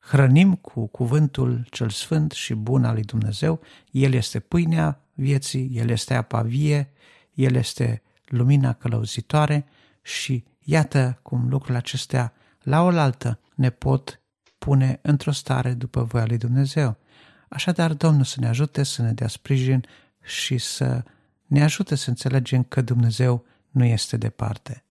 hrănim 0.01 0.55
cu 0.55 0.87
cuvântul 0.87 1.67
cel 1.71 1.91
sfânt 1.91 2.33
și 2.33 2.55
bun 2.55 2.85
al 2.85 2.93
lui 2.95 3.03
Dumnezeu. 3.03 3.61
El 3.91 4.13
este 4.13 4.41
pâinea 4.41 5.01
vieții, 5.15 5.71
El 5.73 5.89
este 5.89 6.15
apa 6.15 6.43
vie, 6.43 6.93
El 7.35 7.55
este 7.55 8.03
lumina 8.27 8.73
călăuzitoare 8.73 9.67
și 10.03 10.45
iată 10.61 11.19
cum 11.23 11.49
lucrurile 11.49 11.79
acestea 11.79 12.33
la 12.63 12.83
oaltă 12.83 13.41
ne 13.55 13.71
pot 13.71 14.21
pune 14.59 14.99
într-o 15.03 15.33
stare 15.33 15.73
după 15.73 16.03
voia 16.03 16.27
lui 16.27 16.39
Dumnezeu. 16.39 16.97
Așadar, 17.49 17.95
Domnul 17.95 18.25
să 18.25 18.41
ne 18.41 18.49
ajute 18.49 18.83
să 18.83 19.03
ne 19.03 19.13
dea 19.13 19.29
sprijin 19.29 19.87
și 20.23 20.59
să 20.59 21.03
ne 21.47 21.63
ajute 21.63 21.95
să 21.95 22.09
înțelegem 22.09 22.63
că 22.63 22.81
Dumnezeu 22.81 23.45
nu 23.71 23.85
este 23.85 24.17
departe. 24.17 24.85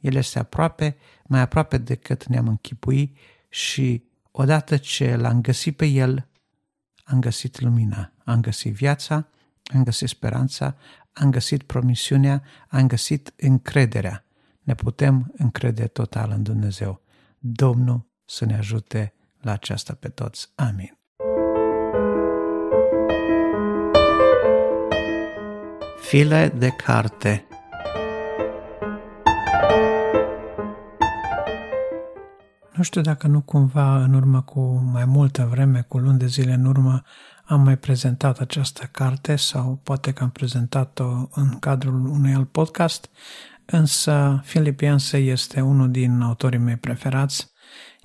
El 0.00 0.14
este 0.14 0.38
aproape, 0.38 0.96
mai 1.24 1.40
aproape 1.40 1.78
decât 1.78 2.26
ne-am 2.26 2.48
închipui 2.48 3.16
și 3.48 4.02
odată 4.38 4.76
ce 4.76 5.16
l-am 5.16 5.40
găsit 5.40 5.76
pe 5.76 5.86
El, 5.86 6.28
am 7.04 7.20
găsit 7.20 7.60
lumina, 7.60 8.12
am 8.24 8.40
găsit 8.40 8.74
viața, 8.74 9.28
am 9.74 9.84
găsit 9.84 10.08
speranța, 10.08 10.76
am 11.12 11.30
găsit 11.30 11.62
promisiunea, 11.62 12.42
am 12.68 12.86
găsit 12.86 13.32
încrederea. 13.36 14.24
Ne 14.60 14.74
putem 14.74 15.32
încrede 15.36 15.86
total 15.86 16.30
în 16.30 16.42
Dumnezeu. 16.42 17.02
Domnul 17.38 18.06
să 18.24 18.44
ne 18.44 18.56
ajute 18.56 19.14
la 19.40 19.52
aceasta 19.52 19.94
pe 19.94 20.08
toți. 20.08 20.48
Amin. 20.54 20.98
File 26.00 26.48
de 26.48 26.68
carte 26.68 27.45
Nu 32.76 32.82
știu 32.82 33.00
dacă 33.00 33.26
nu 33.26 33.40
cumva 33.40 34.02
în 34.02 34.14
urmă 34.14 34.42
cu 34.42 34.60
mai 34.92 35.04
multă 35.04 35.44
vreme, 35.50 35.82
cu 35.82 35.98
luni 35.98 36.18
de 36.18 36.26
zile 36.26 36.52
în 36.52 36.64
urmă, 36.64 37.02
am 37.44 37.60
mai 37.60 37.78
prezentat 37.78 38.38
această 38.38 38.88
carte 38.92 39.36
sau 39.36 39.80
poate 39.82 40.12
că 40.12 40.22
am 40.22 40.30
prezentat-o 40.30 41.28
în 41.30 41.58
cadrul 41.58 42.06
unui 42.06 42.34
alt 42.34 42.50
podcast, 42.50 43.10
însă 43.66 44.40
Filipianse 44.44 45.16
este 45.16 45.60
unul 45.60 45.90
din 45.90 46.20
autorii 46.20 46.58
mei 46.58 46.76
preferați, 46.76 47.50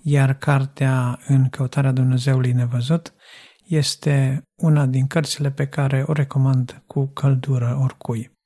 iar 0.02 0.34
cartea 0.34 1.20
În 1.28 1.50
căutarea 1.50 1.92
Dumnezeului 1.92 2.52
nevăzut 2.52 3.14
este 3.66 4.44
una 4.56 4.86
din 4.86 5.08
cărțile 5.08 5.52
pe 5.52 5.68
care 5.68 6.04
o 6.08 6.12
recomand 6.14 6.84
cu 6.88 7.08
căldură 7.08 7.78
oricui. 7.82 8.40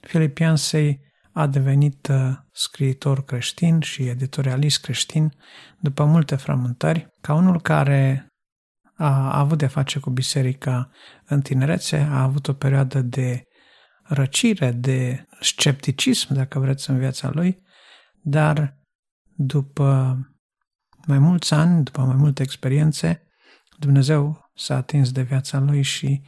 Filipiansei 0.00 1.07
a 1.38 1.46
devenit 1.46 2.08
uh, 2.08 2.36
scriitor 2.52 3.24
creștin 3.24 3.80
și 3.80 4.02
editorialist 4.02 4.80
creștin 4.80 5.32
după 5.80 6.04
multe 6.04 6.36
frământări, 6.36 7.06
ca 7.20 7.34
unul 7.34 7.60
care 7.60 8.26
a 8.96 9.38
avut 9.38 9.58
de 9.58 9.66
face 9.66 9.98
cu 9.98 10.10
biserica 10.10 10.90
în 11.24 11.40
tinerețe, 11.40 11.96
a 11.96 12.22
avut 12.22 12.48
o 12.48 12.52
perioadă 12.52 13.00
de 13.00 13.42
răcire, 14.02 14.70
de 14.70 15.26
scepticism, 15.40 16.34
dacă 16.34 16.58
vreți, 16.58 16.90
în 16.90 16.98
viața 16.98 17.30
lui, 17.30 17.62
dar 18.22 18.76
după 19.36 20.18
mai 21.06 21.18
mulți 21.18 21.54
ani, 21.54 21.84
după 21.84 22.02
mai 22.02 22.16
multe 22.16 22.42
experiențe, 22.42 23.22
Dumnezeu 23.76 24.50
s-a 24.54 24.76
atins 24.76 25.12
de 25.12 25.22
viața 25.22 25.58
lui 25.58 25.82
și 25.82 26.22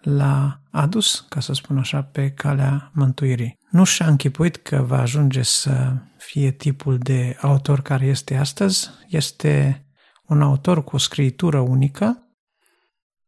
l-a 0.00 0.60
adus, 0.70 1.26
ca 1.28 1.40
să 1.40 1.52
spun 1.52 1.78
așa, 1.78 2.02
pe 2.02 2.30
calea 2.30 2.90
mântuirii. 2.94 3.58
Nu 3.70 3.84
și-a 3.84 4.06
închipuit 4.06 4.56
că 4.56 4.82
va 4.82 5.00
ajunge 5.00 5.42
să 5.42 5.96
fie 6.16 6.50
tipul 6.50 6.98
de 6.98 7.36
autor 7.40 7.80
care 7.80 8.06
este 8.06 8.36
astăzi. 8.36 8.90
Este 9.08 9.84
un 10.26 10.42
autor 10.42 10.84
cu 10.84 10.94
o 10.94 10.98
scritură 10.98 11.58
unică, 11.58 12.24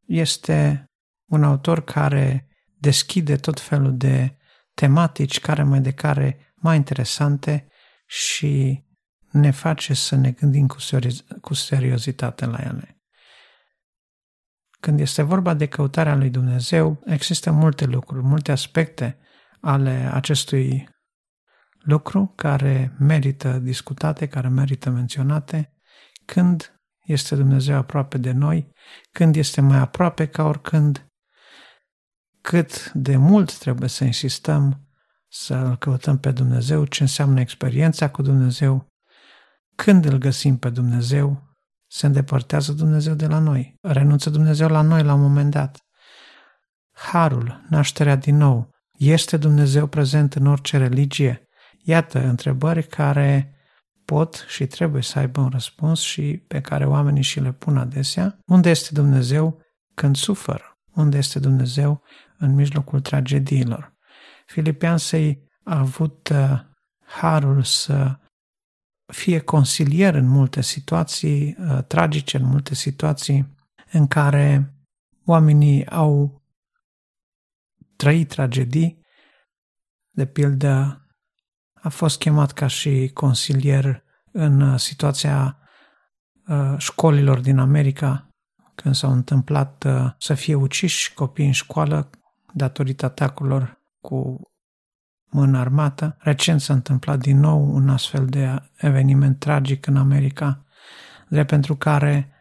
este 0.07 0.87
un 1.27 1.43
autor 1.43 1.85
care 1.85 2.49
deschide 2.79 3.37
tot 3.37 3.61
felul 3.61 3.97
de 3.97 4.37
tematici 4.75 5.41
care 5.41 5.63
mai 5.63 5.81
de 5.81 5.93
care 5.93 6.55
mai 6.55 6.77
interesante 6.77 7.67
și 8.07 8.85
ne 9.31 9.51
face 9.51 9.95
să 9.95 10.17
ne 10.17 10.31
gândim 10.31 10.67
cu, 10.67 10.77
seri- 10.81 11.41
cu 11.41 11.55
seriozitate 11.55 12.47
la 12.47 12.59
ele. 12.59 13.02
Când 14.83 15.01
este 15.01 15.23
vorba 15.23 15.55
de 15.55 15.67
căutarea 15.67 16.15
lui 16.15 16.31
Dumnezeu, 16.31 17.03
există 17.05 17.51
multe 17.51 17.85
lucruri, 17.85 18.25
multe 18.25 18.53
aspecte 18.53 19.19
ale 19.61 20.11
acestui 20.13 20.89
lucru 21.79 22.33
care 22.37 22.97
merită 22.99 23.59
discutate, 23.59 24.27
care 24.27 24.49
merită 24.49 24.91
menționate, 24.91 25.73
când 26.25 26.81
este 27.05 27.35
Dumnezeu 27.35 27.77
aproape 27.77 28.19
de 28.19 28.33
noi, 28.33 28.73
când 29.13 29.37
este 29.37 29.61
mai 29.61 29.79
aproape 29.79 30.27
ca 30.27 30.45
oricând, 30.45 31.07
cât 32.41 32.93
de 32.93 33.17
mult 33.17 33.59
trebuie 33.59 33.89
să 33.89 34.05
insistăm 34.05 34.89
să 35.29 35.55
îl 35.55 35.77
căutăm 35.77 36.19
pe 36.19 36.31
Dumnezeu, 36.31 36.85
ce 36.85 37.03
înseamnă 37.03 37.41
experiența 37.41 38.11
cu 38.11 38.23
Dumnezeu, 38.23 38.87
când 39.75 40.05
îl 40.05 40.19
găsim 40.19 40.59
pe 40.59 40.71
Dumnezeu, 40.71 41.52
se 41.95 42.07
îndepărtează 42.07 42.73
Dumnezeu 42.73 43.15
de 43.15 43.27
la 43.27 43.39
noi, 43.39 43.75
renunță 43.81 44.31
Dumnezeu 44.31 44.69
la 44.69 44.81
noi 44.81 45.03
la 45.03 45.15
un 45.15 45.21
moment 45.21 45.51
dat. 45.51 45.81
Harul, 46.93 47.67
nașterea 47.69 48.17
din 48.17 48.37
nou, 48.37 48.71
este 48.93 49.37
Dumnezeu 49.37 49.87
prezent 49.87 50.35
în 50.35 50.47
orice 50.47 50.77
religie? 50.77 51.49
Iată 51.83 52.19
întrebări 52.19 52.87
care 52.87 53.57
pot 54.05 54.45
și 54.49 54.67
trebuie 54.67 55.03
să 55.03 55.19
aibă 55.19 55.41
un 55.41 55.49
răspuns 55.49 56.01
și 56.01 56.45
pe 56.49 56.61
care 56.61 56.85
oamenii 56.87 57.23
și 57.23 57.41
le 57.41 57.53
pun 57.53 57.79
adesea. 57.79 58.39
Unde 58.47 58.71
este 58.71 58.91
Dumnezeu 58.93 59.61
când 59.95 60.17
suferă? 60.17 60.79
Unde 60.95 61.19
este 61.19 61.39
Dumnezeu 61.39 62.03
în 62.39 62.55
mijlocul 62.55 63.01
tragediilor? 63.01 63.93
Filipiansei 64.47 65.51
a 65.65 65.79
avut 65.79 66.29
uh, 66.29 66.61
harul 67.05 67.63
să 67.63 68.17
fie 69.13 69.39
consilier 69.41 70.15
în 70.15 70.27
multe 70.27 70.61
situații 70.61 71.57
uh, 71.59 71.85
tragice, 71.87 72.37
în 72.37 72.45
multe 72.45 72.75
situații 72.75 73.57
în 73.93 74.07
care 74.07 74.75
oamenii 75.25 75.87
au 75.89 76.43
trăit 77.97 78.29
tragedii. 78.29 79.01
De 80.11 80.27
pildă, 80.27 81.07
a 81.73 81.89
fost 81.89 82.19
chemat 82.19 82.53
ca 82.53 82.67
și 82.67 83.11
consilier 83.15 84.03
în 84.33 84.61
uh, 84.61 84.79
situația 84.79 85.59
uh, 86.47 86.75
școlilor 86.79 87.41
din 87.41 87.59
America, 87.59 88.29
când 88.75 88.95
s-au 88.95 89.13
întâmplat 89.13 89.85
uh, 89.85 90.11
să 90.19 90.35
fie 90.35 90.55
uciși 90.55 91.15
copii 91.15 91.47
în 91.47 91.53
școală 91.53 92.11
datorită 92.55 93.07
atacurilor 93.07 93.81
cu 94.01 94.41
mână 95.33 95.59
armată. 95.59 96.17
Recent 96.19 96.61
s-a 96.61 96.73
întâmplat 96.73 97.19
din 97.19 97.39
nou 97.39 97.75
un 97.75 97.89
astfel 97.89 98.27
de 98.27 98.63
eveniment 98.77 99.39
tragic 99.39 99.87
în 99.87 99.97
America, 99.97 100.65
de 101.29 101.45
pentru 101.45 101.77
care 101.77 102.33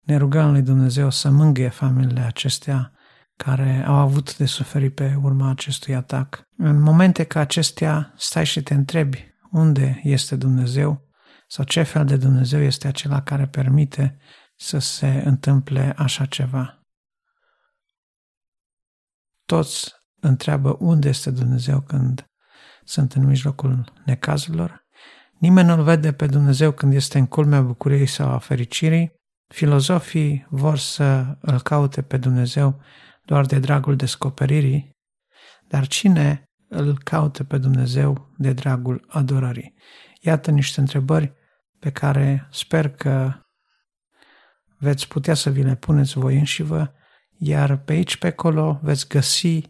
ne 0.00 0.16
rugăm 0.16 0.50
lui 0.50 0.62
Dumnezeu 0.62 1.10
să 1.10 1.30
mângâie 1.30 1.68
familiile 1.68 2.20
acestea 2.20 2.92
care 3.36 3.84
au 3.86 3.94
avut 3.94 4.36
de 4.36 4.46
suferit 4.46 4.94
pe 4.94 5.18
urma 5.22 5.50
acestui 5.50 5.94
atac. 5.94 6.48
În 6.56 6.80
momente 6.80 7.24
ca 7.24 7.40
acestea, 7.40 8.12
stai 8.16 8.46
și 8.46 8.62
te 8.62 8.74
întrebi 8.74 9.32
unde 9.50 10.00
este 10.02 10.36
Dumnezeu 10.36 11.08
sau 11.48 11.64
ce 11.64 11.82
fel 11.82 12.04
de 12.04 12.16
Dumnezeu 12.16 12.60
este 12.60 12.88
acela 12.88 13.22
care 13.22 13.46
permite 13.46 14.18
să 14.56 14.78
se 14.78 15.22
întâmple 15.24 15.94
așa 15.96 16.26
ceva. 16.26 16.78
Toți 19.44 20.03
întreabă 20.26 20.76
unde 20.78 21.08
este 21.08 21.30
Dumnezeu 21.30 21.80
când 21.80 22.26
sunt 22.84 23.12
în 23.12 23.24
mijlocul 23.26 23.92
necazurilor. 24.04 24.84
Nimeni 25.38 25.68
nu-L 25.68 25.82
vede 25.82 26.12
pe 26.12 26.26
Dumnezeu 26.26 26.72
când 26.72 26.92
este 26.94 27.18
în 27.18 27.26
culmea 27.26 27.62
bucuriei 27.62 28.06
sau 28.06 28.30
a 28.30 28.38
fericirii. 28.38 29.12
Filozofii 29.46 30.46
vor 30.48 30.78
să 30.78 31.36
îl 31.40 31.60
caute 31.60 32.02
pe 32.02 32.16
Dumnezeu 32.16 32.80
doar 33.24 33.46
de 33.46 33.58
dragul 33.58 33.96
descoperirii, 33.96 34.90
dar 35.68 35.86
cine 35.86 36.44
îl 36.68 36.98
caută 36.98 37.44
pe 37.44 37.58
Dumnezeu 37.58 38.32
de 38.36 38.52
dragul 38.52 39.06
adorării? 39.08 39.74
Iată 40.20 40.50
niște 40.50 40.80
întrebări 40.80 41.32
pe 41.78 41.90
care 41.90 42.48
sper 42.50 42.90
că 42.90 43.32
veți 44.78 45.08
putea 45.08 45.34
să 45.34 45.50
vi 45.50 45.62
le 45.62 45.74
puneți 45.74 46.18
voi 46.18 46.38
înși 46.38 46.62
vă, 46.62 46.92
iar 47.36 47.76
pe 47.76 47.92
aici, 47.92 48.16
pe 48.16 48.26
acolo, 48.26 48.80
veți 48.82 49.08
găsi 49.08 49.60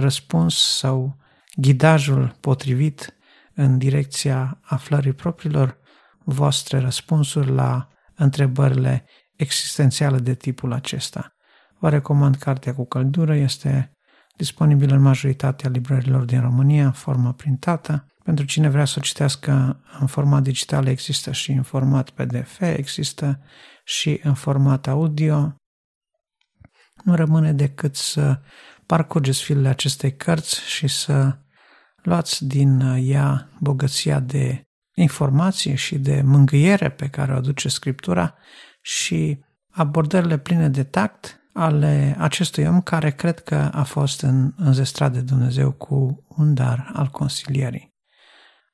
răspuns 0.00 0.76
sau 0.78 1.16
ghidajul 1.56 2.36
potrivit 2.40 3.14
în 3.54 3.78
direcția 3.78 4.58
aflării 4.62 5.12
propriilor 5.12 5.78
voastre 6.24 6.78
răspunsuri 6.78 7.50
la 7.50 7.88
întrebările 8.14 9.04
existențiale 9.36 10.18
de 10.18 10.34
tipul 10.34 10.72
acesta. 10.72 11.34
Vă 11.78 11.88
recomand 11.88 12.36
cartea 12.36 12.74
cu 12.74 12.86
căldură, 12.86 13.34
este 13.34 13.92
disponibilă 14.36 14.94
în 14.94 15.02
majoritatea 15.02 15.70
librărilor 15.70 16.24
din 16.24 16.40
România 16.40 16.84
în 16.84 16.92
formă 16.92 17.32
printată. 17.32 18.06
Pentru 18.24 18.44
cine 18.44 18.68
vrea 18.68 18.84
să 18.84 18.94
o 18.98 19.00
citească 19.00 19.80
în 20.00 20.06
format 20.06 20.42
digital, 20.42 20.86
există 20.86 21.32
și 21.32 21.52
în 21.52 21.62
format 21.62 22.10
PDF, 22.10 22.60
există 22.60 23.40
și 23.84 24.20
în 24.22 24.34
format 24.34 24.86
audio. 24.86 25.54
Nu 27.04 27.14
rămâne 27.14 27.52
decât 27.52 27.96
să 27.96 28.40
parcurgeți 28.90 29.42
filele 29.42 29.68
acestei 29.68 30.16
cărți 30.16 30.60
și 30.60 30.88
să 30.88 31.38
luați 32.02 32.46
din 32.46 32.80
ea 32.96 33.48
bogăția 33.60 34.20
de 34.20 34.62
informație 34.94 35.74
și 35.74 35.98
de 35.98 36.22
mângâiere 36.24 36.90
pe 36.90 37.08
care 37.08 37.32
o 37.32 37.36
aduce 37.36 37.68
Scriptura 37.68 38.34
și 38.80 39.44
abordările 39.70 40.38
pline 40.38 40.68
de 40.68 40.84
tact 40.84 41.40
ale 41.52 42.16
acestui 42.18 42.66
om 42.66 42.80
care 42.80 43.10
cred 43.10 43.40
că 43.40 43.54
a 43.72 43.82
fost 43.82 44.20
în, 44.20 44.52
înzestrat 44.56 45.12
de 45.12 45.20
Dumnezeu 45.20 45.72
cu 45.72 46.24
un 46.28 46.54
dar 46.54 46.90
al 46.92 47.06
consilierii. 47.06 47.94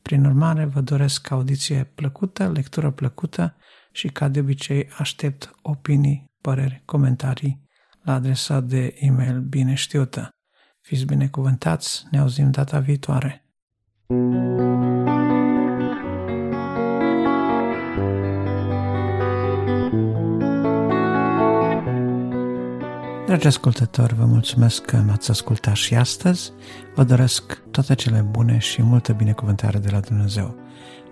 Prin 0.03 0.25
urmare, 0.25 0.65
vă 0.65 0.81
doresc 0.81 1.31
audiție 1.31 1.85
plăcută, 1.85 2.51
lectură 2.51 2.91
plăcută 2.91 3.57
și, 3.93 4.09
ca 4.09 4.29
de 4.29 4.41
obicei, 4.41 4.89
aștept 4.99 5.55
opinii, 5.63 6.25
păreri, 6.41 6.83
comentarii 6.85 7.66
la 8.07 8.12
adresa 8.12 8.61
de 8.61 8.95
e-mail 8.99 9.40
bine 9.40 9.75
știută. 9.75 10.29
Fiți 10.81 11.05
binecuvântați, 11.05 12.07
ne 12.11 12.19
auzim 12.19 12.51
data 12.51 12.79
viitoare. 12.79 13.40
thank 14.09 14.35
you 14.35 14.77
Dragi 23.27 23.47
ascultători, 23.47 24.14
vă 24.14 24.25
mulțumesc 24.25 24.85
că 24.85 24.97
m-ați 24.97 25.31
ascultat 25.31 25.75
și 25.75 25.95
astăzi. 25.95 26.53
Vă 26.95 27.05
doresc 27.05 27.62
toate 27.71 27.95
cele 27.95 28.21
bune 28.31 28.59
și 28.59 28.83
multă 28.83 29.12
binecuvântare 29.12 29.79
de 29.79 29.90
la 29.90 30.01
Dumnezeu. 30.01 30.57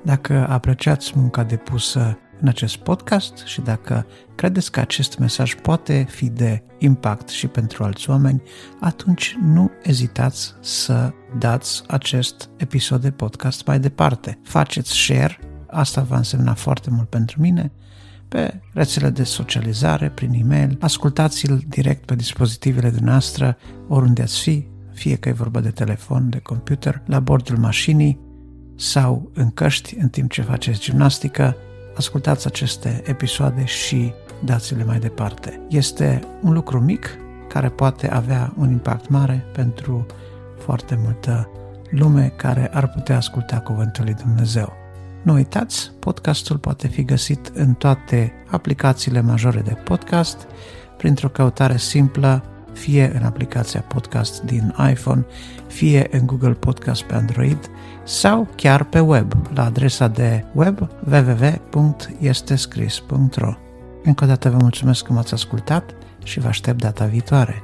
Dacă 0.03 0.47
apreciați 0.49 1.13
munca 1.15 1.45
depusă 1.45 2.19
în 2.41 2.49
acest 2.49 2.77
podcast 2.77 3.37
și 3.45 3.61
dacă 3.61 4.07
credeți 4.35 4.73
că 4.73 4.81
acest 4.81 5.19
mesaj 5.19 5.55
poate 5.55 6.07
fi 6.11 6.29
de 6.29 6.63
impact 6.79 7.29
și 7.29 7.47
pentru 7.47 7.85
alți 7.85 8.11
oameni, 8.11 8.43
atunci 8.81 9.37
nu 9.43 9.71
ezitați 9.83 10.55
să 10.61 11.13
dați 11.39 11.83
acest 11.87 12.51
episod 12.57 13.01
de 13.01 13.11
podcast 13.11 13.67
mai 13.67 13.81
departe. 13.81 14.39
Faceți 14.43 14.93
share, 14.93 15.39
asta 15.67 16.01
va 16.01 16.17
însemna 16.17 16.55
foarte 16.55 16.91
mult 16.91 17.09
pentru 17.09 17.41
mine 17.41 17.73
pe 18.29 18.61
rețele 18.73 19.11
de 19.11 19.25
socializare, 19.25 20.11
prin 20.11 20.33
e-mail, 20.33 20.77
ascultați-l 20.81 21.63
direct 21.69 22.05
pe 22.05 22.15
dispozitivele 22.15 22.91
de 22.91 23.01
noastră, 23.01 23.57
oriunde 23.89 24.23
ați 24.23 24.41
fi, 24.41 24.67
fie 24.93 25.17
că 25.17 25.29
e 25.29 25.33
vorba 25.33 25.61
de 25.61 25.71
telefon, 25.71 26.31
de 26.31 26.39
computer, 26.39 27.03
la 27.07 27.21
bordul 27.21 27.57
mașinii 27.57 28.21
sau 28.77 29.31
în 29.35 29.51
căști 29.51 29.97
în 29.99 30.09
timp 30.09 30.31
ce 30.31 30.43
faceți 30.43 30.81
gimnastică, 30.81 31.57
ascultați 31.97 32.47
aceste 32.47 33.03
episoade 33.05 33.65
și 33.65 34.13
dați-le 34.45 34.85
mai 34.85 34.99
departe. 34.99 35.61
Este 35.69 36.21
un 36.43 36.53
lucru 36.53 36.81
mic 36.81 37.19
care 37.49 37.69
poate 37.69 38.11
avea 38.11 38.53
un 38.59 38.71
impact 38.71 39.09
mare 39.09 39.45
pentru 39.53 40.07
foarte 40.59 40.99
multă 41.03 41.49
lume 41.91 42.33
care 42.37 42.71
ar 42.73 42.89
putea 42.89 43.17
asculta 43.17 43.61
Cuvântul 43.61 44.05
lui 44.05 44.15
Dumnezeu. 44.15 44.73
Nu 45.23 45.33
uitați, 45.33 45.93
podcastul 45.99 46.59
poate 46.59 46.89
fi 46.89 47.05
găsit 47.05 47.51
în 47.55 47.75
toate 47.75 48.33
aplicațiile 48.51 49.21
majore 49.21 49.61
de 49.61 49.75
podcast, 49.85 50.47
printr-o 50.97 51.29
căutare 51.29 51.77
simplă, 51.77 52.45
fie 52.75 53.13
în 53.19 53.25
aplicația 53.25 53.81
podcast 53.81 54.43
din 54.43 54.75
iPhone, 54.91 55.25
fie 55.67 56.07
în 56.11 56.27
Google 56.27 56.53
Podcast 56.53 57.03
pe 57.03 57.15
Android 57.15 57.71
sau 58.05 58.49
chiar 58.57 58.85
pe 58.85 59.01
web, 59.01 59.33
la 59.55 59.65
adresa 59.65 60.09
de 60.09 60.45
web 60.53 60.89
www.estescris.ro. 61.11 63.55
Încă 64.05 64.25
o 64.25 64.27
dată 64.27 64.51
vă 64.51 64.57
mulțumesc 64.61 65.05
că 65.05 65.13
m-ați 65.13 65.35
ascultat 65.35 65.95
și 66.23 66.41
vă 66.41 66.49
aștept 66.49 66.81
data 66.81 67.05
viitoare. 67.05 67.63